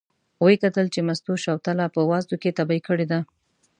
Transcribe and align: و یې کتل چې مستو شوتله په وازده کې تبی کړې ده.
و 0.41 0.45
یې 0.51 0.55
کتل 0.63 0.85
چې 0.93 0.99
مستو 1.07 1.33
شوتله 1.43 1.85
په 1.95 2.01
وازده 2.09 2.35
کې 2.41 2.55
تبی 2.57 2.79
کړې 2.87 3.05
ده. 3.11 3.19